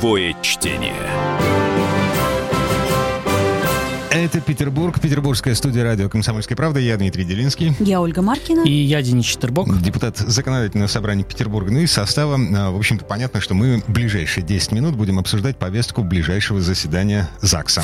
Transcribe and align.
Живое 0.00 0.34
чтение. 0.40 1.69
Это 4.20 4.38
Петербург, 4.42 5.00
петербургская 5.00 5.54
студия 5.54 5.82
радио 5.82 6.10
«Комсомольская 6.10 6.54
правда». 6.54 6.78
Я 6.78 6.98
Дмитрий 6.98 7.24
Делинский. 7.24 7.74
Я 7.78 8.02
Ольга 8.02 8.20
Маркина. 8.20 8.64
И 8.64 8.70
я 8.70 9.00
Денис 9.00 9.24
Четербок. 9.24 9.80
Депутат 9.80 10.18
законодательного 10.18 10.88
собрания 10.88 11.24
Петербурга. 11.24 11.72
Ну 11.72 11.78
и 11.78 11.86
состава, 11.86 12.34
а, 12.34 12.70
в 12.70 12.76
общем-то, 12.76 13.06
понятно, 13.06 13.40
что 13.40 13.54
мы 13.54 13.80
в 13.80 13.90
ближайшие 13.90 14.44
10 14.44 14.72
минут 14.72 14.94
будем 14.94 15.18
обсуждать 15.18 15.56
повестку 15.56 16.02
ближайшего 16.02 16.60
заседания 16.60 17.30
ЗАГСа. 17.40 17.82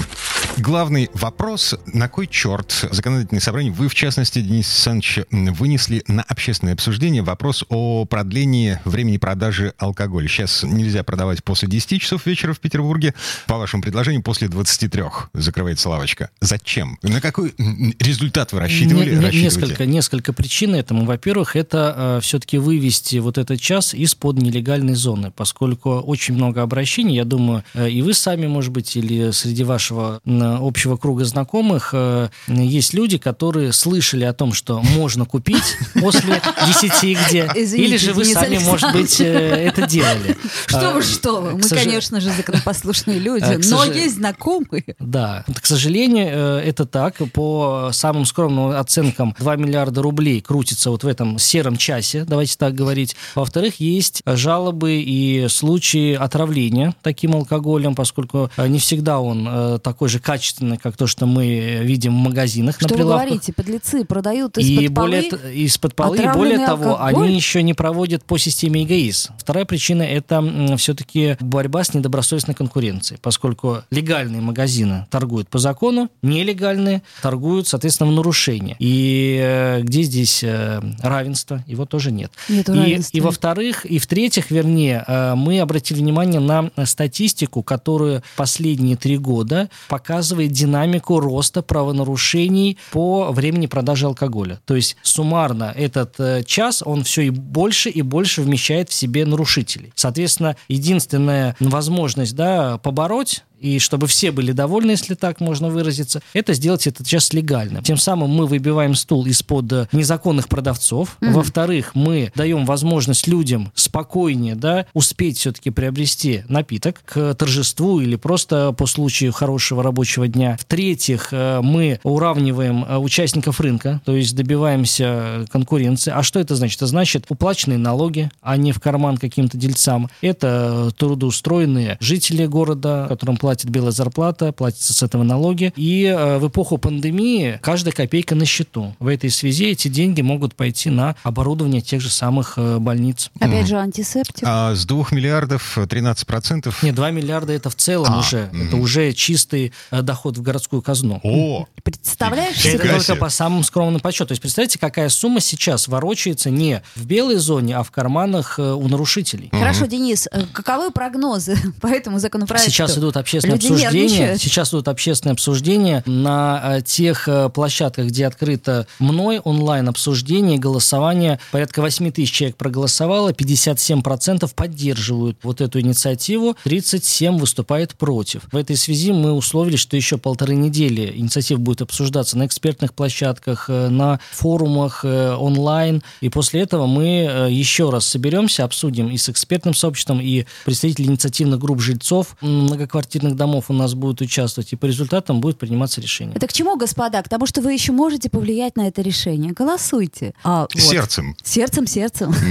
Главный 0.59 1.09
вопрос, 1.14 1.75
на 1.87 2.07
кой 2.11 2.27
черт 2.27 2.87
законодательное 2.91 3.41
собрание, 3.41 3.73
вы, 3.73 3.89
в 3.89 3.95
частности, 3.95 4.43
Денис 4.43 4.66
Александрович, 4.66 5.21
вынесли 5.59 6.05
на 6.07 6.23
общественное 6.23 6.75
обсуждение 6.75 7.23
вопрос 7.23 7.64
о 7.70 8.05
продлении 8.05 8.78
времени 8.84 9.16
продажи 9.16 9.73
алкоголя. 9.78 10.28
Сейчас 10.28 10.64
нельзя 10.64 11.03
продавать 11.03 11.42
после 11.42 11.66
10 11.66 12.03
часов 12.03 12.27
вечера 12.27 12.53
в 12.53 12.61
Петербурге. 12.61 13.14
По 13.47 13.56
вашему 13.56 13.83
предложению, 13.83 14.23
после 14.23 14.48
23 14.48 15.03
закрывается 15.33 15.89
лавочка 15.89 16.26
Зачем? 16.41 16.98
На 17.03 17.21
какой 17.21 17.55
результат 17.98 18.53
вы 18.53 18.61
рассчитывали? 18.61 19.15
Не, 19.15 19.30
не, 19.30 19.43
несколько, 19.43 19.87
несколько 19.87 20.33
причин 20.33 20.75
этому. 20.75 21.05
Во-первых, 21.05 21.57
это 21.57 21.95
э, 21.97 22.21
все-таки 22.23 22.59
вывести 22.59 23.17
вот 23.17 23.39
этот 23.39 23.61
час 23.61 23.95
из-под 23.95 24.39
нелегальной 24.39 24.95
зоны, 24.95 25.33
поскольку 25.34 25.98
очень 26.01 26.34
много 26.34 26.62
обращений, 26.62 27.17
я 27.17 27.25
думаю, 27.25 27.65
э, 27.75 27.91
и 27.91 28.03
вы 28.03 28.15
сами, 28.15 28.47
может 28.47 28.73
быть, 28.73 28.97
или 28.97 29.31
среди 29.31 29.65
вашего 29.65 30.20
э, 30.25 30.57
общего 30.61 30.97
круга 30.97 31.25
знакомых 31.25 31.91
э, 31.93 32.29
есть 32.48 32.95
люди, 32.95 33.19
которые 33.19 33.73
слышали 33.73 34.25
о 34.25 34.33
том, 34.33 34.53
что 34.53 34.81
можно 34.81 35.25
купить 35.25 35.77
после 35.95 36.41
10 36.67 37.19
где, 37.27 37.51
или 37.55 37.97
же 37.97 38.12
вы 38.12 38.25
сами, 38.25 38.59
может 38.59 38.93
быть, 38.93 39.20
э, 39.20 39.25
это 39.25 39.87
делали. 39.87 40.37
Что 40.67 40.93
вы, 40.93 41.03
что 41.03 41.41
вы, 41.41 41.53
мы, 41.53 41.69
конечно 41.69 42.20
же, 42.20 42.31
законопослушные 42.31 43.19
люди, 43.19 43.61
но 43.69 43.84
есть 43.84 44.17
знакомые. 44.17 44.97
Да, 44.98 45.45
к 45.61 45.67
сожалению, 45.67 46.16
сожалению, 46.17 46.59
э, 46.59 46.69
это 46.69 46.86
так. 46.86 47.17
По 47.33 47.91
самым 47.92 48.25
скромным 48.25 48.70
оценкам 48.70 49.34
2 49.39 49.56
миллиарда 49.56 50.03
рублей 50.03 50.41
крутится 50.41 50.91
вот 50.91 51.05
в 51.05 51.06
этом 51.06 51.39
сером 51.39 51.77
часе, 51.77 52.25
давайте 52.25 52.56
так 52.56 52.75
говорить. 52.75 53.17
Во-вторых, 53.34 53.81
есть 53.81 54.22
жалобы 54.27 55.00
и 55.00 55.47
случаи 55.48 56.14
отравления 56.14 56.94
таким 57.03 57.34
алкоголем, 57.34 57.94
поскольку 57.94 58.50
э, 58.56 58.69
не 58.69 58.78
всегда 58.78 59.20
он 59.20 59.47
э, 59.48 59.78
такой 59.83 60.09
же 60.09 60.19
качественный, 60.19 60.78
как 60.78 60.97
то, 60.97 61.06
что 61.06 61.27
мы 61.27 61.81
видим 61.83 62.12
в 62.12 62.28
магазинах 62.28 62.77
что 62.77 62.89
на 62.89 62.94
прилавках. 62.94 63.22
вы 63.22 63.28
говорите, 63.28 63.53
подлецы 63.53 64.05
продают 64.05 64.59
из-под 64.59 64.83
и 64.83 64.89
полы? 64.89 65.06
Более, 65.06 65.55
из-под 65.64 65.94
полы, 65.94 66.19
и 66.19 66.28
более 66.33 66.67
того, 66.67 67.03
они 67.03 67.34
еще 67.34 67.62
не 67.62 67.75
проводят 67.75 68.25
по 68.25 68.39
системе 68.39 68.83
ЕГАИС. 68.83 69.31
Вторая 69.39 69.64
причина– 69.64 70.03
это 70.03 70.77
все-таки 70.77 71.37
борьба 71.41 71.84
с 71.84 71.94
недобросовестной 71.94 72.55
конкуренцией, 72.55 73.19
поскольку 73.22 73.83
легальные 73.91 74.41
магазины 74.41 75.06
торгуют 75.11 75.48
по 75.48 75.59
закону, 75.59 76.06
нелегальные 76.23 77.03
торгуют, 77.23 77.69
соответственно, 77.69 78.11
в 78.11 78.15
нарушение. 78.15 78.77
И 78.79 79.39
э, 79.41 79.81
где 79.83 80.03
здесь 80.03 80.43
э, 80.43 80.81
равенство? 81.01 81.65
Его 81.67 81.85
тоже 81.87 82.12
нет. 82.12 82.33
Нет 82.49 82.69
и, 82.69 83.01
и 83.12 83.21
во-вторых, 83.21 83.85
и 83.85 83.99
в-третьих, 83.99 84.51
вернее, 84.51 85.05
э, 85.07 85.34
мы 85.34 85.61
обратили 85.61 85.99
внимание 85.99 86.41
на 86.41 86.71
статистику, 86.84 87.62
которую 87.62 88.23
последние 88.37 88.97
три 88.97 89.19
года 89.19 89.71
показывает 89.89 90.53
динамику 90.53 91.21
роста 91.21 91.62
правонарушений 91.62 92.79
по 92.93 93.33
времени 93.33 93.67
продажи 93.67 94.07
алкоголя. 94.07 94.61
То 94.65 94.77
есть 94.77 94.97
суммарно 95.03 95.73
этот 95.77 96.47
час, 96.47 96.83
он 96.84 97.05
все 97.05 97.23
и 97.23 97.31
больше 97.31 97.91
и 97.91 98.03
больше 98.03 98.43
вмещает 98.43 98.91
в 98.91 98.95
себе 98.95 99.25
нарушителей. 99.27 99.93
Соответственно, 99.95 100.57
единственная 100.69 101.57
возможность 101.61 102.34
да, 102.34 102.78
побороть 102.78 103.45
и 103.59 103.78
чтобы 103.78 104.06
все 104.06 104.31
были 104.31 104.53
довольны, 104.53 104.93
если 104.93 105.15
так 105.15 105.41
можно 105.41 105.69
выразиться, 105.69 106.22
это 106.33 106.55
сделать 106.55 106.87
этот 106.87 107.06
час 107.06 107.33
легальным. 107.33 107.83
Тем 107.83 107.97
самым 107.97 108.31
мы 108.31 108.47
выбиваем 108.47 108.94
стул 108.94 109.27
из-под 109.27 109.72
э, 109.72 109.89
незаконных 109.93 110.49
продавцов. 110.49 111.17
Mm-hmm. 111.21 111.33
Во-вторых, 111.33 111.95
мы 111.95 112.33
даем 112.34 112.65
возможность 112.65 113.27
людям 113.27 113.72
спокойнее 113.75 114.55
да, 114.55 114.87
успеть 114.93 115.39
все-таки 115.39 115.71
приобрести 115.71 116.45
напиток 116.49 117.03
к 117.05 117.34
торжеству 117.34 118.00
или 118.00 118.16
просто 118.16 118.72
по 118.72 118.87
случаю 118.87 119.33
хорошего 119.33 119.83
рабочего 119.83 120.28
дня. 120.28 120.56
В-третьих, 120.61 121.28
э, 121.33 121.61
мы 121.62 122.00
уравниваем 122.03 122.84
э, 122.84 122.99
участников 122.99 123.61
рынка, 123.61 124.00
то 124.05 124.15
есть 124.15 124.34
добиваемся 124.37 125.47
конкуренции. 125.50 126.12
А 126.15 126.22
что 126.22 126.41
это 126.41 126.56
значит? 126.56 126.77
Это 126.77 126.87
значит 126.87 127.27
уплаченные 127.31 127.78
налоги, 127.78 128.31
а 128.43 128.56
не 128.56 128.72
в 128.72 128.81
карман 128.81 129.16
каким-то 129.16 129.56
дельцам. 129.56 130.11
Это 130.21 130.91
трудоустроенные 130.97 131.97
жители 132.00 132.47
города, 132.47 133.06
которым 133.09 133.37
платит 133.47 133.71
белая 133.71 133.93
зарплата, 133.93 134.51
платятся 134.51 134.93
с 134.93 135.05
этого 135.05 135.23
налоги. 135.23 135.73
И 135.77 136.03
э, 136.03 136.39
в 136.39 136.49
эпоху 136.49 136.79
пандемии 136.79 137.61
каждая 137.62 137.95
копейка 137.95 138.34
на 138.34 138.45
счету. 138.45 138.97
В 138.99 139.07
этой 139.07 139.31
связи 139.31 139.67
эти 139.67 139.87
деньги 139.87 140.21
могут 140.21 140.57
пойти 140.57 140.91
на 140.91 141.15
оборудование 141.23 141.81
тех 141.81 142.01
же 142.01 142.11
самых 142.11 142.55
э, 142.57 142.79
больниц. 142.79 143.31
Опять 143.39 143.69
же, 143.69 143.77
антисептик. 143.77 144.43
А 144.45 144.75
с 144.75 144.84
2 144.84 145.07
миллиардов 145.12 145.79
13 145.89 146.27
процентов? 146.27 146.83
Нет, 146.83 146.97
2 146.97 147.12
миллиарда 147.12 147.53
это 147.53 147.71
в 147.71 147.77
целом 147.77 148.15
а, 148.15 148.19
уже. 148.19 148.51
Угу. 148.53 148.62
Это 148.65 148.77
уже 148.79 149.12
чистый 149.12 149.73
э, 149.93 150.03
доход 150.03 150.37
в 150.39 150.43
городскую 150.43 150.83
казну. 150.83 151.21
О! 151.23 151.69
Представляешь? 151.84 152.65
Это 152.65 152.97
только 152.97 153.15
по 153.15 153.28
самым 153.28 153.63
скромным 153.63 154.01
подсчетам. 154.01 154.27
То 154.27 154.33
есть 154.33 154.43
представляете, 154.43 154.81
какая 154.81 155.09
сумма 155.09 155.39
сейчас 155.39 155.87
ворочается 155.87 156.51
не 156.51 156.83
в 156.97 157.07
белой 157.07 157.37
зоне, 157.37 157.77
а 157.77 157.84
в 157.84 157.93
карманах 157.93 158.59
у 158.59 158.89
нарушителей. 158.89 159.51
Хорошо, 159.53 159.87
Денис, 159.87 160.27
каковы 160.53 160.91
прогнозы 160.91 161.57
по 161.81 161.87
этому 161.87 162.19
законопроекту? 162.19 162.73
Сейчас 162.73 162.99
идут 162.99 163.17
общественные 163.17 163.35
общественное 163.36 163.56
Люди 163.56 163.66
обсуждение. 163.84 164.38
Сейчас 164.38 164.70
идут 164.70 164.88
общественное 164.88 165.34
обсуждение 165.34 166.02
на 166.06 166.78
э, 166.78 166.82
тех 166.82 167.28
э, 167.28 167.48
площадках, 167.48 168.06
где 168.06 168.26
открыто 168.26 168.86
мной 168.98 169.38
онлайн 169.38 169.88
обсуждение, 169.88 170.58
голосование. 170.58 171.38
Порядка 171.52 171.80
8 171.80 172.10
тысяч 172.12 172.32
человек 172.32 172.56
проголосовало, 172.56 173.32
57% 173.32 174.50
поддерживают 174.54 175.38
вот 175.42 175.60
эту 175.60 175.80
инициативу, 175.80 176.56
37 176.64 177.38
выступает 177.38 177.94
против. 177.94 178.42
В 178.52 178.56
этой 178.56 178.76
связи 178.76 179.12
мы 179.12 179.32
условили, 179.32 179.76
что 179.76 179.97
еще 179.97 180.18
полторы 180.18 180.54
недели 180.54 181.12
инициатива 181.14 181.58
будет 181.58 181.82
обсуждаться 181.82 182.38
на 182.38 182.47
экспертных 182.47 182.94
площадках, 182.94 183.66
э, 183.68 183.88
на 183.88 184.20
форумах 184.32 185.04
онлайн. 185.04 186.03
И 186.20 186.28
после 186.28 186.62
этого 186.62 186.86
мы 186.86 187.48
еще 187.50 187.91
раз 187.91 188.06
соберемся, 188.06 188.64
обсудим 188.64 189.08
и 189.08 189.16
с 189.16 189.28
экспертным 189.28 189.74
сообществом, 189.74 190.20
и 190.20 190.44
представители 190.64 191.06
инициативных 191.06 191.58
групп 191.58 191.80
жильцов 191.80 192.36
многоквартирных 192.41 193.25
общественных 193.26 193.37
домов 193.37 193.66
у 193.69 193.72
нас 193.72 193.94
будут 193.94 194.20
участвовать, 194.20 194.72
и 194.72 194.76
по 194.76 194.87
результатам 194.87 195.41
будет 195.41 195.59
приниматься 195.59 196.00
решение. 196.00 196.37
Это 196.37 196.47
к 196.47 196.53
чему, 196.53 196.76
господа? 196.76 197.22
К 197.22 197.28
тому, 197.28 197.47
что 197.47 197.60
вы 197.60 197.72
еще 197.72 197.92
можете 197.92 198.31
повлиять 198.31 198.76
на 198.76 198.88
это 198.88 199.03
решение. 199.03 199.53
Голосуйте. 199.53 200.34
А, 200.44 200.62
вот. 200.62 200.81
Сердцем. 200.81 201.36
Сердцем, 201.42 201.86
сердцем. 201.86 202.34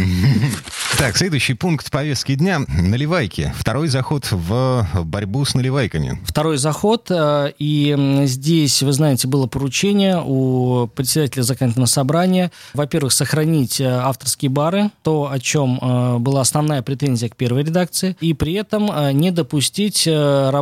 Так, 0.98 1.18
следующий 1.18 1.56
пункт 1.56 1.92
повестки 1.92 2.36
дня– 2.36 2.62
наливайки. 2.68 3.54
Второй 3.58 3.90
заход 3.90 4.32
в 4.32 4.88
борьбу 5.04 5.44
с 5.44 5.54
наливайками. 5.54 6.22
Второй 6.26 6.58
заход, 6.58 7.08
э, 7.10 7.52
и 7.60 8.24
здесь, 8.24 8.82
вы 8.82 8.94
знаете, 8.94 9.28
было 9.28 9.46
поручение 9.46 10.24
у 10.26 10.88
председателя 10.88 11.44
законодательного 11.44 11.88
собрания, 11.88 12.50
во-первых, 12.74 13.12
сохранить 13.12 13.82
э, 13.82 13.86
авторские 13.86 14.50
бары, 14.50 14.90
то, 15.04 15.30
о 15.30 15.38
чем 15.38 15.80
э, 15.82 16.18
была 16.20 16.42
основная 16.42 16.82
претензия 16.82 17.28
к 17.28 17.36
первой 17.36 17.64
редакции, 17.64 18.16
и 18.22 18.34
при 18.34 18.54
этом 18.54 18.90
не 19.18 19.32
допустить 19.32 20.08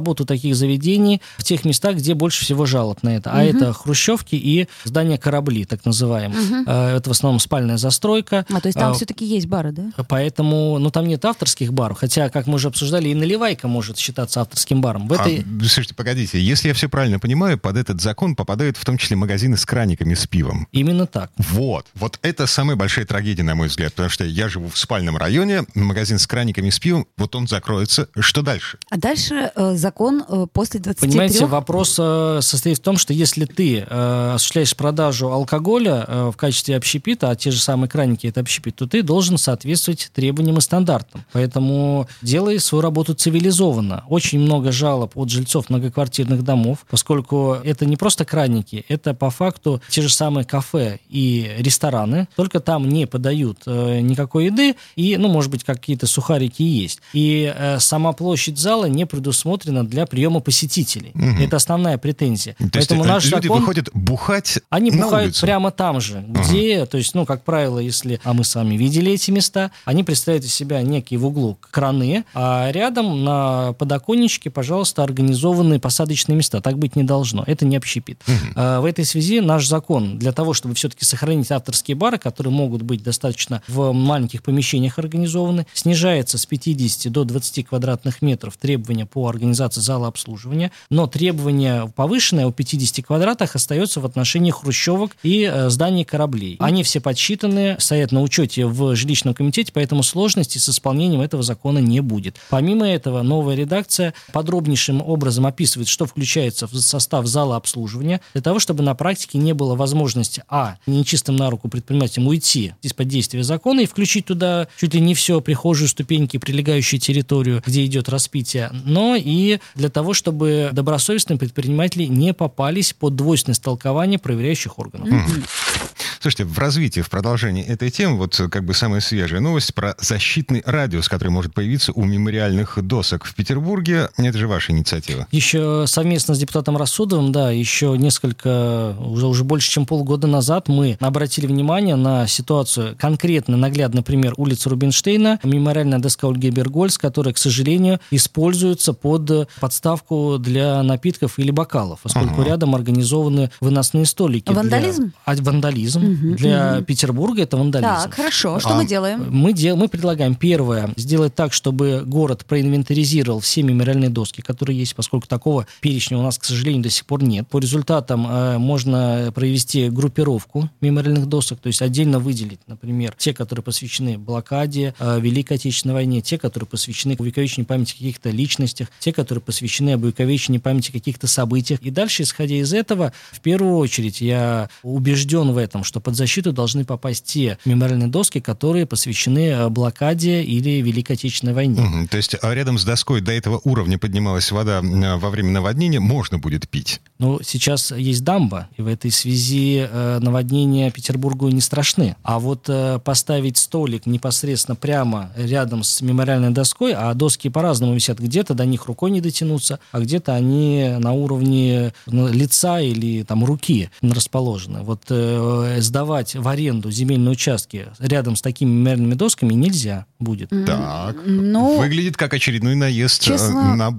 работу 0.04 0.26
таких 0.26 0.56
заведений 0.56 1.22
в 1.38 1.44
тех 1.44 1.64
местах, 1.64 1.96
где 1.96 2.14
больше 2.14 2.44
всего 2.44 2.66
жалоб 2.66 3.04
на 3.04 3.16
это. 3.16 3.32
А 3.32 3.38
угу. 3.38 3.46
это 3.46 3.74
хрущевки 3.74 4.36
и 4.36 4.68
здания 4.84 5.18
корабли, 5.18 5.64
так 5.64 5.86
называемые. 5.86 6.62
Угу. 6.62 6.70
Это 6.70 7.04
в 7.06 7.12
основном 7.12 7.40
спальная 7.40 7.78
застройка. 7.78 8.46
А, 8.52 8.60
то 8.60 8.68
есть 8.68 8.78
там 8.78 8.92
а, 8.92 8.94
все-таки 8.94 9.26
есть 9.26 9.48
бары, 9.48 9.72
да? 9.72 9.92
Поэтому, 10.10 10.78
ну, 10.78 10.92
там 10.92 11.08
нет 11.08 11.24
авторских 11.24 11.72
баров. 11.72 12.00
Хотя, 12.00 12.30
как 12.30 12.48
мы 12.48 12.56
уже 12.56 12.68
обсуждали, 12.68 13.08
и 13.08 13.16
наливайка 13.16 13.70
может 13.70 13.98
считаться 13.98 14.42
авторским 14.42 14.82
баром. 14.82 15.08
В 15.08 15.14
этой... 15.14 15.40
а, 15.40 15.60
слушайте, 15.60 15.96
погодите. 15.96 16.42
Если 16.42 16.68
я 16.68 16.74
все 16.74 16.90
правильно 16.90 17.20
понимаю, 17.20 17.58
под 17.58 17.78
этот 17.78 18.02
закон 18.02 18.36
попадают 18.36 18.76
в 18.76 18.84
том 18.84 18.98
числе 18.98 19.16
магазины 19.16 19.56
с 19.56 19.66
краниками 19.66 20.16
с 20.16 20.28
пивом. 20.28 20.68
Именно 20.74 21.08
так. 21.08 21.32
Вот. 21.38 21.86
Вот 21.96 22.20
это 22.24 22.46
самая 22.46 22.76
большая 22.76 23.06
трагедия, 23.06 23.44
на 23.44 23.56
мой 23.56 23.70
взгляд. 23.70 23.94
Потому 23.94 24.10
что 24.10 24.26
я 24.26 24.50
живу 24.50 24.68
в 24.68 24.78
спальном 24.78 25.16
районе, 25.16 25.64
магазин 25.76 26.20
с 26.20 26.28
краниками 26.28 26.70
с 26.70 26.80
пивом, 26.80 27.08
вот 27.18 27.36
он 27.36 27.48
закроется. 27.48 28.10
Что 28.20 28.42
дальше? 28.42 28.78
А 28.90 28.98
дальше 28.98 29.52
э, 29.56 29.76
закон 29.76 29.93
э, 30.28 30.48
после 30.52 30.80
23 30.80 31.10
Понимаете, 31.10 31.46
вопрос 31.46 31.98
э, 32.00 32.40
состоит 32.42 32.78
в 32.78 32.82
том, 32.82 32.98
что 32.98 33.14
если 33.14 33.46
ты 33.46 33.80
э, 33.80 34.32
осуществляешь 34.36 34.76
продажу 34.76 35.32
алкоголя 35.32 36.06
в 36.32 36.34
качестве 36.36 36.76
общепита, 36.76 37.30
а 37.30 37.36
те 37.36 37.52
же 37.52 37.60
самые 37.60 37.90
краники 37.90 38.28
это 38.28 38.40
общепит, 38.40 38.76
то 38.76 38.88
ты 38.88 39.04
должен 39.04 39.38
соответствовать 39.38 40.12
требованиям 40.14 40.58
и 40.58 40.62
стандартам. 40.62 41.26
Поэтому 41.32 42.08
делай 42.22 42.60
свою 42.60 42.82
работу 42.82 43.14
цивилизованно. 43.14 44.04
Очень 44.08 44.40
много 44.40 44.72
жалоб 44.72 45.12
от 45.16 45.30
жильцов 45.30 45.70
многоквартирных 45.70 46.44
домов, 46.44 46.86
поскольку 46.90 47.58
это 47.64 47.86
не 47.86 47.98
просто 47.98 48.26
краники, 48.26 48.86
это 48.90 49.14
по 49.14 49.30
факту 49.30 49.82
те 49.90 50.02
же 50.02 50.10
самые 50.10 50.46
кафе 50.46 51.00
и 51.10 51.52
рестораны, 51.58 52.28
только 52.36 52.60
там 52.60 52.90
не 52.90 53.06
подают 53.06 53.60
э, 53.66 54.00
никакой 54.00 54.46
еды, 54.46 54.76
и, 54.96 55.18
ну, 55.18 55.28
может 55.28 55.52
быть, 55.52 55.64
какие-то 55.64 56.08
сухарики 56.08 56.64
есть. 56.64 57.00
И 57.14 57.54
э, 57.56 57.80
сама 57.80 58.14
площадь 58.14 58.58
зала 58.58 58.86
не 58.86 59.06
предусмотрена 59.06 59.83
для 59.88 60.06
приема 60.06 60.40
посетителей. 60.40 61.12
Угу. 61.14 61.44
Это 61.44 61.58
основная 61.58 61.98
претензия. 61.98 62.54
То 62.54 62.70
Поэтому 62.74 63.02
есть, 63.02 63.14
наш 63.14 63.26
люди 63.26 63.48
закон, 63.48 63.60
выходят 63.60 63.90
бухать 63.94 64.60
Они 64.70 64.92
на 64.92 65.06
бухают 65.06 65.28
улицу. 65.28 65.46
прямо 65.46 65.72
там 65.72 66.02
же, 66.02 66.24
где, 66.28 66.80
угу. 66.80 66.88
то 66.88 66.98
есть, 66.98 67.16
ну, 67.16 67.26
как 67.26 67.44
правило, 67.44 67.80
если, 67.80 68.20
а 68.24 68.34
мы 68.34 68.44
с 68.44 68.56
вами 68.56 68.76
видели 68.76 69.12
эти 69.12 69.32
места, 69.32 69.72
они 69.86 70.04
представляют 70.04 70.46
из 70.46 70.54
себя 70.54 70.82
некие 70.82 71.20
в 71.20 71.26
углу 71.26 71.58
краны, 71.72 72.26
а 72.34 72.72
рядом 72.72 73.24
на 73.24 73.74
подоконничке, 73.74 74.50
пожалуйста, 74.50 75.04
организованные 75.04 75.80
посадочные 75.80 76.36
места. 76.36 76.62
Так 76.62 76.78
быть 76.78 76.96
не 76.96 77.04
должно. 77.04 77.44
Это 77.46 77.66
не 77.66 77.76
общепит. 77.76 78.22
Угу. 78.28 78.36
А, 78.56 78.82
в 78.82 78.86
этой 78.86 79.06
связи 79.06 79.40
наш 79.42 79.68
закон 79.68 80.18
для 80.18 80.32
того, 80.32 80.54
чтобы 80.54 80.76
все-таки 80.76 81.06
сохранить 81.06 81.52
авторские 81.52 81.96
бары, 81.96 82.18
которые 82.18 82.54
могут 82.54 82.82
быть 82.82 83.04
достаточно 83.04 83.62
в 83.68 83.92
маленьких 83.92 84.44
помещениях 84.44 85.00
организованы, 85.00 85.66
снижается 85.74 86.38
с 86.38 86.46
50 86.46 87.12
до 87.12 87.24
20 87.24 87.68
квадратных 87.68 88.22
метров 88.22 88.58
требования 88.58 89.06
по 89.06 89.28
организации 89.28 89.73
зала 89.82 90.08
обслуживания, 90.08 90.72
но 90.90 91.08
требование 91.08 91.92
повышенное 91.96 92.46
о 92.46 92.52
50 92.52 93.06
квадратах 93.06 93.56
остается 93.56 94.00
в 94.00 94.06
отношении 94.06 94.52
хрущевок 94.52 95.12
и 95.24 95.50
э, 95.52 95.70
зданий 95.70 96.06
кораблей. 96.06 96.58
Они 96.60 96.84
все 96.84 97.00
подсчитаны, 97.00 97.76
стоят 97.80 98.12
на 98.12 98.22
учете 98.22 98.66
в 98.66 98.96
жилищном 98.96 99.34
комитете, 99.34 99.72
поэтому 99.74 100.04
сложности 100.04 100.58
с 100.58 100.70
исполнением 100.70 101.22
этого 101.22 101.44
закона 101.44 101.80
не 101.80 102.02
будет. 102.02 102.38
Помимо 102.50 102.88
этого, 102.88 103.22
новая 103.22 103.56
редакция 103.56 104.14
подробнейшим 104.32 105.02
образом 105.02 105.46
описывает, 105.46 105.88
что 105.88 106.06
включается 106.06 106.68
в 106.68 106.76
состав 106.76 107.26
зала 107.26 107.56
обслуживания, 107.56 108.22
для 108.34 108.42
того, 108.42 108.60
чтобы 108.60 108.84
на 108.84 108.96
практике 108.96 109.38
не 109.38 109.54
было 109.54 109.76
возможности, 109.76 110.44
а, 110.48 110.78
нечистым 110.86 111.36
на 111.36 111.50
руку 111.50 111.70
предпринимателям 111.70 112.28
уйти 112.28 112.74
из-под 112.82 113.08
действия 113.08 113.44
закона 113.44 113.82
и 113.82 113.86
включить 113.86 114.26
туда 114.26 114.68
чуть 114.80 114.94
ли 114.94 115.02
не 115.02 115.16
все, 115.16 115.42
прихожую, 115.42 115.88
ступеньки, 115.88 116.38
прилегающую 116.38 117.00
территорию, 117.00 117.62
где 117.66 117.86
идет 117.86 118.10
распитие, 118.10 118.70
но 118.86 119.16
и 119.16 119.60
для 119.76 119.90
того, 119.90 120.14
чтобы 120.14 120.70
добросовестные 120.72 121.38
предприниматели 121.38 122.04
не 122.04 122.34
попались 122.34 122.94
под 122.94 123.16
двойственное 123.16 123.56
толкование 123.56 124.20
проверяющих 124.20 124.80
органов. 124.80 125.08
Mm-hmm. 125.10 125.83
Слушайте, 126.24 126.46
в 126.46 126.58
развитии, 126.58 127.02
в 127.02 127.10
продолжении 127.10 127.66
этой 127.66 127.90
темы, 127.90 128.16
вот 128.16 128.40
как 128.50 128.64
бы 128.64 128.74
самая 128.74 129.02
свежая 129.02 129.42
новость 129.42 129.74
про 129.74 129.94
защитный 130.00 130.64
радиус, 130.66 131.10
который 131.10 131.28
может 131.28 131.54
появиться 131.54 131.92
у 131.92 132.06
мемориальных 132.06 132.82
досок 132.82 133.26
в 133.26 133.36
Петербурге. 133.36 134.08
Это 134.16 134.38
же 134.38 134.48
ваша 134.48 134.72
инициатива. 134.72 135.28
Еще 135.32 135.84
совместно 135.86 136.34
с 136.34 136.40
депутатом 136.40 136.78
Рассудовым, 136.78 137.34
да, 137.34 137.52
еще 137.52 137.98
несколько, 137.98 138.96
уже, 139.00 139.28
уже 139.28 139.44
больше, 139.44 139.70
чем 139.70 139.86
полгода 139.86 140.28
назад 140.28 140.70
мы 140.70 140.98
обратили 141.02 141.46
внимание 141.46 141.98
на 141.98 142.26
ситуацию, 142.26 142.96
конкретно 142.98 143.58
наглядный 143.58 144.02
пример 144.02 144.34
улицы 144.38 144.70
Рубинштейна, 144.70 145.42
мемориальная 145.44 146.00
доска 146.00 146.30
Ольги 146.30 146.52
Бергольц, 146.52 146.98
которая, 146.98 147.34
к 147.34 147.38
сожалению, 147.38 148.00
используется 148.12 148.94
под 148.94 149.50
подставку 149.60 150.38
для 150.40 150.84
напитков 150.84 151.38
или 151.38 151.52
бокалов, 151.52 152.00
поскольку 152.02 152.44
ага. 152.44 152.52
рядом 152.52 152.76
организованы 152.76 153.52
выносные 153.60 154.06
столики. 154.06 154.54
Вандализм? 154.54 155.02
Для... 155.04 155.12
А, 155.26 155.36
вандализм. 155.36 156.13
Угу, 156.14 156.36
Для 156.36 156.76
угу. 156.78 156.86
Петербурга 156.86 157.44
это 157.44 157.58
вандализм. 157.58 158.04
Так, 158.04 158.14
хорошо. 158.14 158.60
Что 158.60 158.72
а, 158.72 158.76
мы 158.76 158.86
делаем? 158.86 159.28
Мы, 159.30 159.54
дел, 159.54 159.76
мы 159.76 159.88
предлагаем, 159.88 160.36
первое, 160.36 160.94
сделать 160.98 161.36
так, 161.36 161.54
чтобы 161.54 162.04
город 162.06 162.46
проинвентаризировал 162.46 163.40
все 163.40 163.64
мемориальные 163.64 164.10
доски, 164.10 164.42
которые 164.42 164.78
есть, 164.78 164.96
поскольку 164.96 165.28
такого 165.28 165.68
перечня 165.82 166.18
у 166.18 166.22
нас, 166.22 166.38
к 166.38 166.44
сожалению, 166.44 166.84
до 166.84 166.90
сих 166.90 167.06
пор 167.06 167.24
нет. 167.24 167.48
По 167.48 167.60
результатам 167.60 168.28
э, 168.28 168.58
можно 168.58 169.32
провести 169.34 169.90
группировку 169.90 170.70
мемориальных 170.82 171.28
досок, 171.28 171.60
то 171.60 171.68
есть 171.68 171.82
отдельно 171.82 172.20
выделить, 172.20 172.60
например, 172.68 173.16
те, 173.18 173.34
которые 173.34 173.64
посвящены 173.64 174.18
блокаде, 174.18 174.94
э, 175.00 175.20
Великой 175.20 175.58
Отечественной 175.58 175.96
войне, 175.96 176.22
те, 176.22 176.38
которые 176.38 176.68
посвящены 176.68 177.16
увековечению 177.18 177.68
памяти 177.68 177.94
каких-то 177.94 178.30
личностях, 178.30 178.90
те, 179.00 179.14
которые 179.14 179.42
посвящены 179.42 179.96
увековечению 179.96 180.62
памяти 180.62 180.92
каких-то 180.92 181.28
событиях. 181.28 181.82
И 181.82 181.90
дальше, 181.90 182.24
исходя 182.24 182.56
из 182.56 182.74
этого, 182.74 183.14
в 183.32 183.40
первую 183.40 183.78
очередь, 183.78 184.22
я 184.22 184.70
убежден 184.84 185.52
в 185.52 185.58
этом, 185.58 185.84
что 185.84 186.00
под 186.04 186.16
защиту 186.16 186.54
должны 186.54 186.86
попасть 186.86 187.26
те 187.26 187.58
мемориальные 187.66 188.10
доски, 188.10 188.40
которые 188.40 188.86
посвящены 188.86 189.50
э, 189.50 189.70
блокаде 189.70 190.44
или 190.44 190.82
Великой 190.82 191.14
Отечественной 191.14 191.54
войне. 191.54 191.82
Угу, 191.82 192.08
то 192.10 192.18
есть 192.18 192.36
а 192.42 192.54
рядом 192.54 192.78
с 192.78 192.84
доской 192.84 193.22
до 193.22 193.32
этого 193.32 193.62
уровня 193.64 193.98
поднималась 193.98 194.52
вода 194.52 194.82
э, 194.82 195.16
во 195.16 195.30
время 195.30 195.52
наводнения, 195.52 196.00
можно 196.00 196.38
будет 196.38 196.68
пить? 196.70 197.02
Ну, 197.20 197.40
сейчас 197.44 197.92
есть 197.92 198.24
дамба, 198.24 198.70
и 198.78 198.82
в 198.82 198.88
этой 198.88 199.12
связи 199.12 199.88
э, 199.90 200.20
наводнения 200.20 200.92
Петербургу 200.92 201.50
не 201.50 201.62
страшны. 201.62 202.16
А 202.24 202.40
вот 202.40 202.70
поставить 203.04 203.58
столик 203.58 204.06
непосредственно 204.06 204.76
прямо 204.76 205.32
рядом 205.36 205.84
с 205.84 206.02
мемориальной 206.02 206.52
доской, 206.52 206.94
а 206.94 207.14
доски 207.14 207.50
по-разному 207.50 207.94
висят, 207.94 208.20
где-то 208.20 208.54
до 208.54 208.66
них 208.66 208.86
рукой 208.86 209.12
не 209.12 209.22
дотянуться, 209.22 209.80
а 209.92 210.00
где-то 210.00 210.34
они 210.34 210.96
на 211.00 211.14
уровне 211.14 211.94
лица 212.08 212.80
или 212.80 213.24
там 213.24 213.44
руки 213.44 213.90
расположены. 214.02 214.82
Вот 214.84 215.04
э, 215.10 215.80
сдавать 215.84 216.36
в 216.36 216.48
аренду 216.48 216.92
земельные 216.92 217.32
участки 217.32 217.88
рядом 218.00 218.36
с 218.36 218.42
такими 218.42 218.70
мемориальными 218.70 219.14
досками 219.14 219.54
нельзя 219.54 220.06
будет. 220.20 220.50
Так, 220.50 221.18
ну, 221.26 221.78
выглядит 221.78 222.18
как 222.18 222.34
очередной 222.34 222.76
наезд 222.76 223.22
э, 223.24 223.26
честно, 223.26 223.76
на 223.76 223.92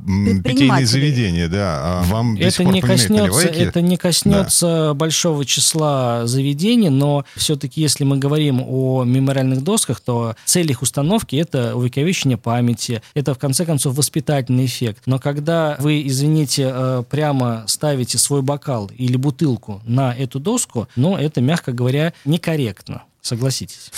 питейные 0.43 0.87
заведения, 0.87 1.49
да. 1.49 1.81
А 1.83 2.03
вам 2.05 2.37
это 2.37 2.65
не 2.65 2.81
коснется, 2.81 3.47
это 3.47 3.81
не 3.81 3.97
коснется 3.97 4.67
да. 4.67 4.95
большого 4.95 5.45
числа 5.45 6.27
заведений, 6.27 6.89
но 6.89 7.25
все-таки, 7.37 7.81
если 7.81 8.05
мы 8.05 8.19
говорим 8.19 8.63
о 8.67 9.05
мемориальных 9.05 9.63
досках, 9.63 10.01
то 10.01 10.35
цель 10.45 10.71
их 10.71 10.83
установки 10.83 11.37
это 11.37 11.77
увековечение 11.77 12.39
памяти, 12.39 13.03
это 13.15 13.35
в 13.35 13.39
конце 13.39 13.65
концов 13.65 13.97
воспитательный 13.97 14.67
эффект. 14.67 15.03
Но 15.07 15.19
когда 15.19 15.77
вы, 15.79 16.07
извините, 16.07 16.71
э, 16.73 17.03
прямо 17.09 17.65
ставите 17.67 18.19
свой 18.19 18.43
бокал 18.43 18.91
или 18.97 19.17
бутылку 19.17 19.81
на 19.85 20.15
эту 20.15 20.41
доску, 20.41 20.89
ну 20.97 21.17
это, 21.17 21.41
мягко 21.41 21.73
говоря, 21.75 22.13
некорректно. 22.25 23.05
Согласитесь. 23.25 23.91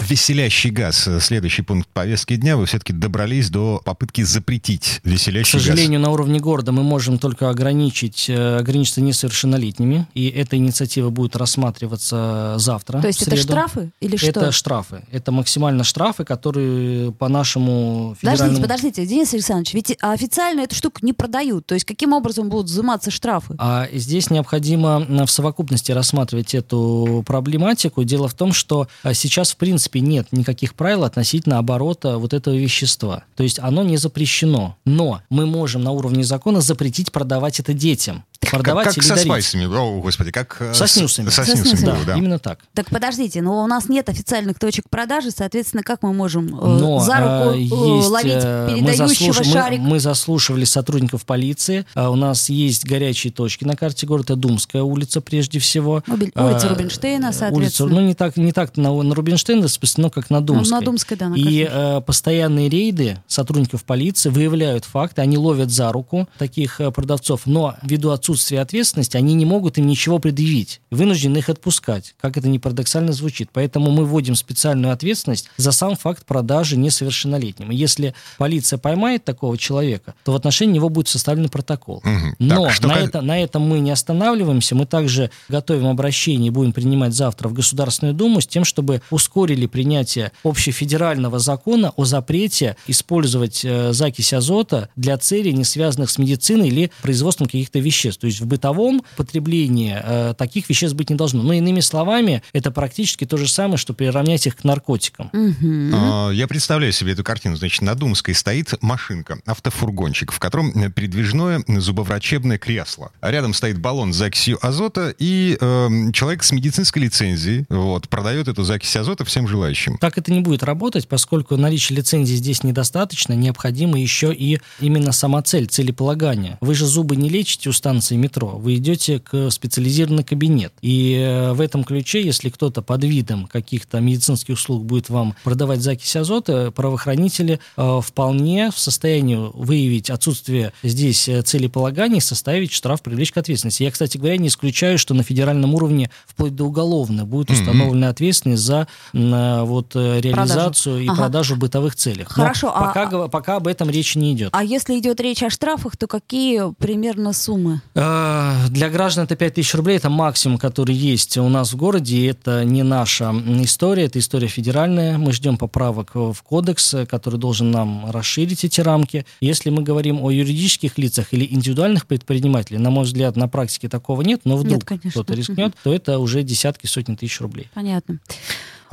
Веселящий 0.00 0.70
газ. 0.70 1.06
Следующий 1.20 1.60
пункт 1.60 1.86
повестки 1.90 2.36
дня. 2.36 2.56
Вы 2.56 2.64
все-таки 2.64 2.94
добрались 2.94 3.50
до 3.50 3.82
попытки 3.84 4.22
запретить 4.22 5.02
веселящий 5.04 5.58
газ. 5.58 5.62
К 5.62 5.66
сожалению, 5.66 6.00
газ. 6.00 6.06
на 6.06 6.12
уровне 6.14 6.40
города 6.40 6.72
мы 6.72 6.82
можем 6.82 7.18
только 7.18 7.50
ограничить, 7.50 8.30
э, 8.30 8.56
ограничиться 8.56 9.02
несовершеннолетними. 9.02 10.06
И 10.14 10.26
эта 10.28 10.56
инициатива 10.56 11.10
будет 11.10 11.36
рассматриваться 11.36 12.54
завтра. 12.56 13.02
То 13.02 13.08
есть 13.08 13.20
это 13.20 13.36
штрафы 13.36 13.92
или 14.00 14.16
что? 14.16 14.28
Это 14.28 14.52
штрафы. 14.52 15.02
Это 15.12 15.32
максимально 15.32 15.84
штрафы, 15.84 16.24
которые 16.24 17.12
по 17.12 17.28
нашему 17.28 18.16
федеральному... 18.18 18.62
Подождите, 18.62 18.62
подождите, 18.62 19.06
Денис 19.06 19.34
Александрович, 19.34 19.74
ведь 19.74 19.98
официально 20.00 20.62
эту 20.62 20.74
штуку 20.76 21.00
не 21.02 21.12
продают. 21.12 21.66
То 21.66 21.74
есть 21.74 21.84
каким 21.84 22.14
образом 22.14 22.48
будут 22.48 22.70
взиматься 22.70 23.10
штрафы? 23.10 23.54
А 23.58 23.86
здесь 23.92 24.30
необходимо 24.30 25.26
в 25.26 25.30
совокупности 25.30 25.92
рассматривать 25.92 26.54
эту 26.54 27.22
проблематику. 27.26 28.02
Дело 28.04 28.28
в 28.28 28.34
том, 28.34 28.54
что 28.54 28.61
а, 29.02 29.14
сейчас, 29.14 29.52
в 29.52 29.56
принципе, 29.56 30.00
нет 30.00 30.28
никаких 30.32 30.74
правил 30.74 31.04
относительно 31.04 31.58
оборота 31.58 32.18
вот 32.18 32.32
этого 32.32 32.54
вещества. 32.54 33.24
То 33.36 33.42
есть 33.42 33.58
оно 33.58 33.82
не 33.82 33.96
запрещено. 33.96 34.76
Но 34.84 35.20
мы 35.30 35.46
можем 35.46 35.82
на 35.82 35.92
уровне 35.92 36.24
закона 36.24 36.60
запретить 36.60 37.12
продавать 37.12 37.60
это 37.60 37.72
детям 37.72 38.24
продавать 38.50 38.86
как, 38.86 38.94
как 38.94 39.02
или 39.02 39.08
со 39.08 39.14
дарить. 39.14 39.28
спайсами, 39.28 39.64
о, 39.66 40.00
господи, 40.00 40.30
как... 40.30 40.56
Э, 40.60 40.74
со 40.74 40.86
снюсами. 40.86 41.30
Со, 41.30 41.44
со 41.44 41.56
снюсами, 41.56 41.86
да, 41.86 41.96
да. 42.06 42.16
Именно 42.16 42.38
так. 42.38 42.58
Так 42.74 42.90
подождите, 42.90 43.42
но 43.42 43.62
у 43.62 43.66
нас 43.66 43.88
нет 43.88 44.08
официальных 44.08 44.58
точек 44.58 44.88
продажи, 44.90 45.30
соответственно, 45.30 45.82
как 45.82 46.02
мы 46.02 46.12
можем 46.12 46.48
э, 46.48 46.50
но, 46.50 47.00
за 47.00 47.16
руку 47.16 47.56
э, 47.56 47.60
есть, 47.60 47.72
ловить 48.08 48.42
передающего 48.42 49.34
мы 49.38 49.44
шарик? 49.44 49.80
Мы, 49.80 49.88
мы 49.90 50.00
заслушивали 50.00 50.64
сотрудников 50.64 51.24
полиции. 51.24 51.86
У 51.94 52.16
нас 52.16 52.48
есть 52.48 52.84
горячие 52.84 53.32
точки 53.32 53.64
на 53.64 53.76
карте 53.76 54.06
города. 54.06 54.22
Это 54.22 54.36
Думская 54.36 54.82
улица, 54.82 55.20
прежде 55.20 55.58
всего. 55.58 56.02
Улица 56.06 56.68
Рубинштейна, 56.68 57.32
соответственно. 57.32 57.56
Улица, 57.56 57.86
ну, 57.86 58.00
не 58.00 58.14
так, 58.14 58.36
не 58.36 58.52
так 58.52 58.76
на, 58.76 59.02
на 59.02 59.14
Рубинштейна, 59.14 59.66
но 59.96 60.10
как 60.10 60.30
на 60.30 60.40
Думской. 60.40 60.70
Ну, 60.70 60.80
на 60.80 60.84
Думской, 60.84 61.16
да. 61.16 61.28
На 61.28 61.34
И 61.34 61.68
э, 61.68 62.00
постоянные 62.00 62.68
рейды 62.68 63.18
сотрудников 63.26 63.84
полиции 63.84 64.30
выявляют 64.30 64.84
факты, 64.84 65.22
они 65.22 65.36
ловят 65.36 65.70
за 65.70 65.90
руку 65.92 66.28
таких 66.38 66.80
продавцов, 66.94 67.42
но 67.46 67.74
ввиду 67.82 68.10
отсутствия 68.10 68.31
отсутствия 68.32 68.60
ответственности 68.60 69.16
они 69.16 69.34
не 69.34 69.44
могут 69.44 69.76
им 69.78 69.86
ничего 69.86 70.18
предъявить. 70.18 70.80
Вынуждены 70.90 71.38
их 71.38 71.48
отпускать, 71.50 72.14
как 72.20 72.36
это 72.38 72.48
не 72.48 72.58
парадоксально 72.58 73.12
звучит. 73.12 73.50
Поэтому 73.52 73.90
мы 73.90 74.06
вводим 74.06 74.34
специальную 74.34 74.92
ответственность 74.92 75.50
за 75.58 75.70
сам 75.72 75.96
факт 75.96 76.24
продажи 76.24 76.78
несовершеннолетним. 76.78 77.70
И 77.70 77.76
если 77.76 78.14
полиция 78.38 78.78
поймает 78.78 79.24
такого 79.24 79.58
человека, 79.58 80.14
то 80.24 80.32
в 80.32 80.36
отношении 80.36 80.74
него 80.74 80.88
будет 80.88 81.08
составлен 81.08 81.50
протокол. 81.50 81.98
Угу. 81.98 82.36
Но 82.38 82.64
так, 82.64 82.72
что 82.72 82.88
на, 82.88 82.94
это, 82.94 83.20
на 83.20 83.38
этом 83.38 83.62
мы 83.62 83.80
не 83.80 83.90
останавливаемся. 83.90 84.74
Мы 84.74 84.86
также 84.86 85.30
готовим 85.48 85.88
обращение 85.88 86.48
и 86.48 86.50
будем 86.50 86.72
принимать 86.72 87.14
завтра 87.14 87.48
в 87.48 87.52
Государственную 87.52 88.14
Думу 88.14 88.40
с 88.40 88.46
тем, 88.46 88.64
чтобы 88.64 89.02
ускорили 89.10 89.66
принятие 89.66 90.32
общефедерального 90.42 91.38
закона 91.38 91.92
о 91.96 92.04
запрете 92.06 92.76
использовать 92.86 93.62
э, 93.64 93.92
закись 93.92 94.32
азота 94.32 94.88
для 94.96 95.18
целей, 95.18 95.52
не 95.52 95.64
связанных 95.64 96.08
с 96.10 96.16
медициной 96.16 96.68
или 96.68 96.90
производством 97.02 97.46
каких-то 97.46 97.78
веществ. 97.78 98.21
То 98.22 98.26
есть 98.28 98.40
в 98.40 98.46
бытовом 98.46 99.02
потреблении 99.16 99.98
э, 100.00 100.34
таких 100.38 100.68
веществ 100.68 100.94
быть 100.94 101.10
не 101.10 101.16
должно. 101.16 101.42
Но 101.42 101.54
иными 101.54 101.80
словами, 101.80 102.44
это 102.52 102.70
практически 102.70 103.24
то 103.24 103.36
же 103.36 103.48
самое, 103.48 103.78
что 103.78 103.94
приравнять 103.94 104.46
их 104.46 104.54
к 104.54 104.62
наркотикам. 104.62 105.28
Угу. 105.32 105.90
А, 105.92 106.30
я 106.30 106.46
представляю 106.46 106.92
себе 106.92 107.14
эту 107.14 107.24
картину. 107.24 107.56
Значит, 107.56 107.82
на 107.82 107.96
Думской 107.96 108.32
стоит 108.36 108.80
машинка, 108.80 109.40
автофургончик, 109.44 110.30
в 110.30 110.38
котором 110.38 110.92
передвижное 110.92 111.64
зубоврачебное 111.66 112.58
кресло. 112.58 113.10
А 113.20 113.32
рядом 113.32 113.54
стоит 113.54 113.80
баллон 113.80 114.12
с 114.12 114.16
закисью 114.18 114.64
азота, 114.64 115.12
и 115.18 115.58
э, 115.60 115.88
человек 116.12 116.44
с 116.44 116.52
медицинской 116.52 117.02
лицензией 117.02 117.66
вот, 117.68 118.08
продает 118.08 118.46
эту 118.46 118.62
закись 118.62 118.94
азота 118.94 119.24
всем 119.24 119.48
желающим. 119.48 119.98
Так 119.98 120.16
это 120.16 120.32
не 120.32 120.42
будет 120.42 120.62
работать, 120.62 121.08
поскольку 121.08 121.56
наличие 121.56 121.96
лицензии 121.96 122.36
здесь 122.36 122.62
недостаточно, 122.62 123.32
необходимо 123.32 123.98
еще 123.98 124.32
и 124.32 124.60
именно 124.78 125.10
сама 125.10 125.42
цель, 125.42 125.66
целеполагание. 125.66 126.58
Вы 126.60 126.76
же 126.76 126.86
зубы 126.86 127.16
не 127.16 127.28
лечите 127.28 127.68
у 127.68 127.72
станции 127.72 128.11
метро, 128.16 128.48
вы 128.56 128.76
идете 128.76 129.18
к 129.18 129.50
специализированный 129.50 130.24
кабинет. 130.24 130.72
И 130.80 131.14
э, 131.14 131.52
в 131.52 131.60
этом 131.60 131.84
ключе, 131.84 132.22
если 132.22 132.48
кто-то 132.48 132.82
под 132.82 133.04
видом 133.04 133.46
каких-то 133.46 134.00
медицинских 134.00 134.54
услуг 134.54 134.84
будет 134.84 135.10
вам 135.10 135.34
продавать 135.44 135.80
закись 135.80 136.14
азота, 136.16 136.70
правоохранители 136.70 137.60
э, 137.76 138.00
вполне 138.02 138.70
в 138.70 138.78
состоянии 138.78 139.38
выявить 139.54 140.10
отсутствие 140.10 140.72
здесь 140.82 141.28
э, 141.28 141.42
целеполагания 141.42 142.18
и 142.18 142.20
составить 142.20 142.72
штраф, 142.72 143.02
привлечь 143.02 143.32
к 143.32 143.36
ответственности. 143.36 143.82
Я, 143.82 143.90
кстати 143.90 144.18
говоря, 144.18 144.36
не 144.36 144.48
исключаю, 144.48 144.98
что 144.98 145.14
на 145.14 145.22
федеральном 145.22 145.74
уровне 145.74 146.10
вплоть 146.26 146.54
до 146.54 146.64
уголовно 146.64 147.24
будет 147.24 147.50
установлена 147.50 148.08
mm-hmm. 148.08 148.10
ответственность 148.10 148.62
за 148.62 148.86
вот 149.12 149.94
реализацию 149.94 150.94
продажу. 150.94 150.98
и 150.98 151.08
ага. 151.08 151.16
продажу 151.16 151.54
в 151.54 151.58
бытовых 151.58 151.94
целях. 151.94 152.28
Хорошо. 152.28 152.66
Но 152.68 152.86
пока, 152.86 153.02
а, 153.04 153.28
пока 153.28 153.56
об 153.56 153.66
этом 153.66 153.90
речи 153.90 154.18
не 154.18 154.32
идет. 154.32 154.50
А 154.52 154.64
если 154.64 154.98
идет 154.98 155.20
речь 155.20 155.42
о 155.42 155.50
штрафах, 155.50 155.96
то 155.96 156.06
какие 156.06 156.72
примерно 156.74 157.32
суммы? 157.32 157.80
Для 157.94 158.88
граждан 158.90 159.24
это 159.24 159.36
5 159.36 159.54
тысяч 159.54 159.74
рублей, 159.74 159.98
это 159.98 160.08
максимум, 160.08 160.56
который 160.56 160.94
есть 160.94 161.36
у 161.36 161.48
нас 161.50 161.72
в 161.74 161.76
городе. 161.76 162.26
Это 162.26 162.64
не 162.64 162.82
наша 162.82 163.34
история, 163.62 164.04
это 164.04 164.18
история 164.18 164.48
федеральная. 164.48 165.18
Мы 165.18 165.32
ждем 165.32 165.58
поправок 165.58 166.14
в 166.14 166.36
кодекс, 166.42 166.94
который 167.06 167.38
должен 167.38 167.70
нам 167.70 168.10
расширить 168.10 168.64
эти 168.64 168.80
рамки. 168.80 169.26
Если 169.42 169.68
мы 169.68 169.82
говорим 169.82 170.22
о 170.22 170.30
юридических 170.30 170.96
лицах 170.96 171.34
или 171.34 171.46
индивидуальных 171.50 172.06
предпринимателей, 172.06 172.78
на 172.78 172.88
мой 172.88 173.04
взгляд, 173.04 173.36
на 173.36 173.46
практике 173.46 173.90
такого 173.90 174.22
нет, 174.22 174.40
но 174.44 174.56
вдруг 174.56 174.84
кто-то 174.84 175.34
рискнет, 175.34 175.74
то 175.84 175.92
это 175.92 176.18
уже 176.18 176.42
десятки, 176.42 176.86
сотни 176.86 177.14
тысяч 177.14 177.40
рублей. 177.42 177.68
Понятно. 177.74 178.20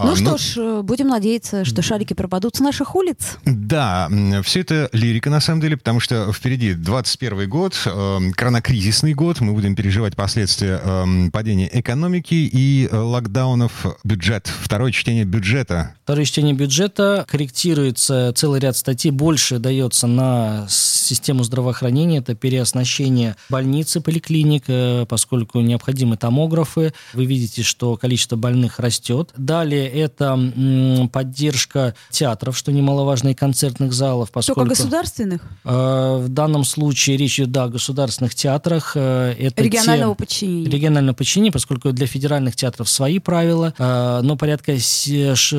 Ну 0.04 0.14
а, 0.14 0.16
что 0.16 0.32
ну... 0.32 0.38
ж, 0.38 0.54
э, 0.58 0.82
будем 0.82 1.10
надеяться, 1.10 1.66
что 1.66 1.82
шарики 1.82 2.14
пропадут 2.14 2.56
с 2.56 2.60
наших 2.60 2.96
улиц. 2.96 3.38
Да, 3.46 4.10
все 4.44 4.62
это 4.62 4.90
лирика 4.94 5.30
на 5.30 5.42
самом 5.42 5.62
деле, 5.62 5.76
потому 5.76 6.00
что 6.00 6.32
впереди 6.32 6.74
21 6.74 7.50
год, 7.50 7.76
э, 7.86 8.20
коронакризисный 8.34 9.14
год, 9.14 9.42
мы 9.42 9.54
будем 9.54 9.76
переживать 9.76 10.16
последствия 10.16 10.80
э, 10.82 11.30
падения 11.32 11.70
экономики 11.72 12.34
и 12.34 12.88
э, 12.90 12.96
локдаунов. 12.96 13.86
Бюджет, 14.04 14.48
второе 14.48 14.92
чтение 14.92 15.26
бюджета. 15.26 15.96
Второе 16.04 16.26
чтение 16.26 16.56
бюджета 16.56 17.26
корректируется 17.30 18.32
целый 18.36 18.60
ряд 18.62 18.78
статей, 18.78 19.12
больше 19.12 19.60
дается 19.60 20.08
на 20.08 20.66
систему 20.70 21.44
здравоохранения, 21.44 22.20
это 22.20 22.36
переоснащение 22.36 23.36
больницы, 23.50 24.00
поликлиник, 24.00 24.64
э, 24.68 25.06
поскольку 25.10 25.60
необходимы 25.60 26.18
томографы. 26.18 26.94
Вы 27.14 27.26
видите, 27.26 27.64
что 27.64 27.98
количество 27.98 28.36
больных 28.36 28.80
растет. 28.80 29.32
Далее 29.36 29.89
это 29.90 31.10
поддержка 31.12 31.96
театров, 32.10 32.58
что 32.58 32.72
немаловажно, 32.72 33.30
и 33.30 33.34
концертных 33.34 33.94
залов. 33.94 34.32
Поскольку, 34.32 34.62
Только 34.62 34.76
государственных? 34.76 35.42
Э, 35.64 36.18
в 36.24 36.30
данном 36.30 36.64
случае 36.64 37.18
речь 37.18 37.40
идет, 37.40 37.52
да, 37.52 37.64
о 37.66 37.70
государственных 37.70 38.36
театрах. 38.36 38.94
Э, 38.96 39.34
это 39.38 39.64
регионального 39.64 40.16
те, 40.16 40.20
подчинения. 40.20 40.70
Регионального 40.70 41.16
подчинения, 41.16 41.52
поскольку 41.52 41.92
для 41.92 42.08
федеральных 42.08 42.56
театров 42.56 42.90
свои 42.90 43.20
правила, 43.20 43.74
э, 43.78 44.20
но 44.24 44.36
порядка 44.36 44.78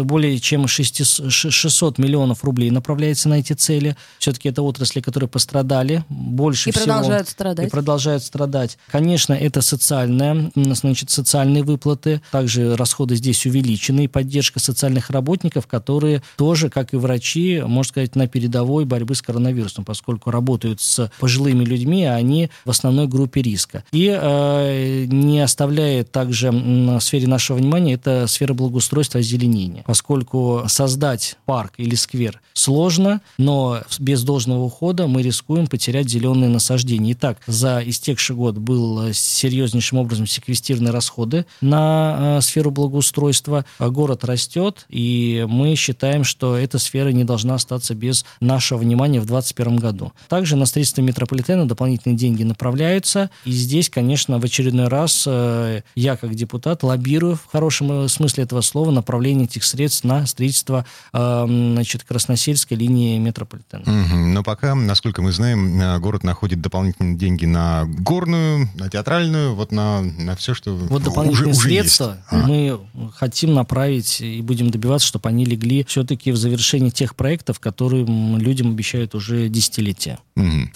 более 0.02 0.38
чем 0.38 0.66
600 0.68 1.98
миллионов 1.98 2.44
рублей 2.44 2.70
направляется 2.70 3.28
на 3.28 3.34
эти 3.34 3.52
цели. 3.52 3.96
Все-таки 4.18 4.48
это 4.48 4.62
отрасли, 4.62 5.00
которые 5.00 5.28
пострадали 5.28 6.04
больше 6.08 6.70
и 6.70 6.72
всего. 6.72 6.84
И 6.84 6.86
продолжают 6.86 7.28
страдать. 7.28 7.66
И 7.66 7.70
продолжают 7.70 8.24
страдать. 8.24 8.78
Конечно, 8.90 9.32
это 9.32 9.62
социальное, 9.62 10.50
значит, 10.54 11.10
социальные 11.10 11.62
выплаты. 11.62 12.20
Также 12.30 12.76
расходы 12.76 13.16
здесь 13.16 13.46
увеличены 13.46 14.08
поддержка 14.20 14.60
социальных 14.60 15.08
работников, 15.08 15.66
которые 15.66 16.22
тоже, 16.36 16.68
как 16.68 16.92
и 16.92 16.96
врачи, 16.98 17.62
можно 17.64 17.88
сказать, 17.88 18.16
на 18.16 18.28
передовой 18.28 18.84
борьбы 18.84 19.14
с 19.14 19.22
коронавирусом, 19.22 19.86
поскольку 19.86 20.30
работают 20.30 20.82
с 20.82 21.10
пожилыми 21.18 21.64
людьми, 21.64 22.04
а 22.04 22.16
они 22.16 22.50
в 22.66 22.70
основной 22.70 23.06
группе 23.06 23.40
риска. 23.40 23.82
И 23.92 24.14
э, 24.14 25.06
не 25.06 25.40
оставляет 25.40 26.12
также 26.12 26.50
в 26.50 27.00
сфере 27.00 27.28
нашего 27.28 27.56
внимания 27.56 27.94
это 27.94 28.26
сфера 28.26 28.52
благоустройства 28.52 29.16
и 29.18 29.20
озеленения, 29.22 29.84
поскольку 29.86 30.64
создать 30.66 31.38
парк 31.46 31.72
или 31.78 31.94
сквер 31.94 32.42
сложно, 32.52 33.22
но 33.38 33.80
без 33.98 34.22
должного 34.22 34.64
ухода 34.64 35.06
мы 35.06 35.22
рискуем 35.22 35.66
потерять 35.66 36.10
зеленые 36.10 36.50
насаждения. 36.50 37.12
Итак, 37.12 37.38
за 37.46 37.80
истекший 37.86 38.36
год 38.36 38.58
был 38.58 39.14
серьезнейшим 39.14 39.96
образом 39.96 40.26
секвестированы 40.26 40.90
расходы 40.90 41.46
на 41.62 42.36
э, 42.38 42.40
сферу 42.42 42.70
благоустройства. 42.70 43.64
Город 43.78 44.09
город 44.10 44.24
растет, 44.24 44.86
и 44.88 45.46
мы 45.48 45.76
считаем, 45.76 46.24
что 46.24 46.56
эта 46.56 46.78
сфера 46.78 47.10
не 47.10 47.22
должна 47.22 47.54
остаться 47.54 47.94
без 47.94 48.24
нашего 48.40 48.78
внимания 48.78 49.20
в 49.20 49.26
2021 49.26 49.76
году. 49.76 50.12
Также 50.28 50.56
на 50.56 50.66
строительство 50.66 51.02
метрополитена 51.02 51.68
дополнительные 51.68 52.16
деньги 52.16 52.42
направляются, 52.42 53.30
и 53.44 53.52
здесь, 53.52 53.88
конечно, 53.88 54.40
в 54.40 54.44
очередной 54.44 54.88
раз 54.88 55.24
э, 55.26 55.82
я, 55.94 56.16
как 56.16 56.34
депутат, 56.34 56.82
лоббирую 56.82 57.36
в 57.36 57.46
хорошем 57.52 58.08
смысле 58.08 58.44
этого 58.44 58.62
слова 58.62 58.90
направление 58.90 59.44
этих 59.44 59.62
средств 59.62 60.02
на 60.02 60.26
строительство 60.26 60.84
э, 61.12 61.44
значит, 61.46 62.02
Красносельской 62.02 62.76
линии 62.76 63.16
метрополитена. 63.18 63.82
Угу. 63.82 64.16
Но 64.16 64.42
пока, 64.42 64.74
насколько 64.74 65.22
мы 65.22 65.30
знаем, 65.30 65.80
э, 65.80 65.98
город 66.00 66.24
находит 66.24 66.60
дополнительные 66.60 67.16
деньги 67.16 67.46
на 67.46 67.84
горную, 67.86 68.68
на 68.74 68.90
театральную, 68.90 69.54
вот 69.54 69.70
на, 69.70 70.02
на 70.02 70.34
все, 70.34 70.54
что 70.54 70.74
вот 70.74 71.04
дополнительные 71.04 71.52
уже, 71.52 71.60
средства 71.60 72.18
уже 72.30 72.40
есть. 72.40 72.48
мы 72.48 72.80
а. 72.94 73.10
хотим 73.14 73.54
направить 73.54 73.99
ставить 74.00 74.20
и 74.20 74.42
будем 74.42 74.70
добиваться, 74.70 75.06
чтобы 75.06 75.28
они 75.28 75.44
легли 75.44 75.84
все-таки 75.84 76.32
в 76.32 76.36
завершении 76.36 76.90
тех 76.90 77.14
проектов, 77.14 77.60
которые 77.60 78.04
людям 78.04 78.70
обещают 78.70 79.14
уже 79.14 79.48
десятилетия. 79.48 80.18
Угу. 80.36 80.70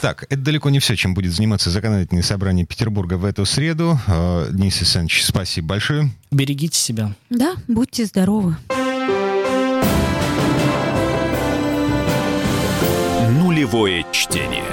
Так, 0.00 0.24
это 0.24 0.36
далеко 0.36 0.70
не 0.70 0.80
все, 0.80 0.96
чем 0.96 1.14
будет 1.14 1.32
заниматься 1.32 1.70
законодательное 1.70 2.22
собрание 2.22 2.66
Петербурга 2.66 3.14
в 3.14 3.24
эту 3.24 3.44
среду. 3.46 3.98
Э, 4.06 4.48
Денис 4.52 4.76
Александрович, 4.78 5.24
спасибо 5.24 5.68
большое. 5.68 6.10
Берегите 6.30 6.78
себя. 6.78 7.14
Да, 7.30 7.54
будьте 7.68 8.04
здоровы. 8.04 8.56
Нулевое 13.40 14.04
чтение. 14.12 14.64